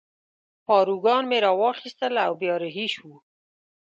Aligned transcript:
پاروګان 0.67 1.23
مې 1.29 1.37
را 1.45 1.51
واخیستل 1.61 2.13
او 2.27 2.33
بیا 2.41 2.55
رهي 2.63 2.87
شوو. 2.93 3.15